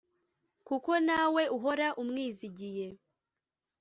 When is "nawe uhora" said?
1.07-1.87